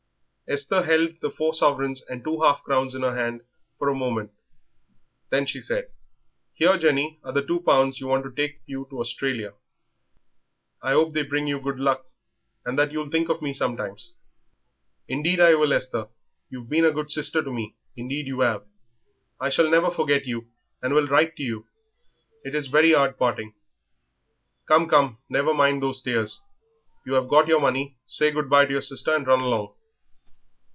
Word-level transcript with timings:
Esther 0.51 0.83
held 0.83 1.17
the 1.21 1.31
four 1.31 1.53
sovereigns 1.53 2.03
and 2.09 2.19
the 2.19 2.23
two 2.25 2.41
half 2.41 2.61
crowns 2.65 2.93
in 2.93 3.03
her 3.03 3.15
hand 3.15 3.39
for 3.79 3.87
a 3.87 3.95
moment, 3.95 4.31
then 5.29 5.45
she 5.45 5.61
said 5.61 5.89
"Here, 6.51 6.77
Jenny, 6.77 7.21
are 7.23 7.31
the 7.31 7.41
two 7.47 7.61
pounds 7.61 8.01
you 8.01 8.07
want 8.07 8.25
to 8.25 8.31
take 8.33 8.59
you 8.65 8.85
to 8.89 8.99
Australia. 8.99 9.53
I 10.81 10.91
'ope 10.91 11.13
they'll 11.13 11.29
bring 11.29 11.47
you 11.47 11.57
good 11.61 11.79
luck, 11.79 12.05
and 12.65 12.77
that 12.77 12.91
you'll 12.91 13.07
think 13.07 13.29
of 13.29 13.41
me 13.41 13.53
sometimes." 13.53 14.15
"Indeed 15.07 15.39
I 15.39 15.53
will, 15.55 15.71
Esther. 15.71 16.09
You've 16.49 16.67
been 16.67 16.83
a 16.83 16.91
good 16.91 17.11
sister 17.11 17.41
to 17.41 17.49
me, 17.49 17.77
indeed 17.95 18.27
you 18.27 18.43
'ave; 18.43 18.65
I 19.39 19.49
shall 19.49 19.69
never 19.69 19.89
forget 19.89 20.25
you, 20.27 20.49
and 20.81 20.93
will 20.93 21.07
write 21.07 21.37
to 21.37 21.43
you.... 21.43 21.65
It 22.43 22.55
is 22.55 22.67
very 22.67 22.93
'ard 22.93 23.17
parting." 23.17 23.53
"Come, 24.65 24.89
come, 24.89 25.19
never 25.29 25.53
mind 25.53 25.81
those 25.81 26.01
tears. 26.01 26.41
You 27.05 27.13
have 27.13 27.29
got 27.29 27.47
your 27.47 27.61
money; 27.61 27.95
say 28.05 28.31
good 28.31 28.49
bye 28.49 28.65
to 28.65 28.71
your 28.73 28.81
sister 28.81 29.15
and 29.15 29.25
run 29.25 29.39
along." 29.39 29.75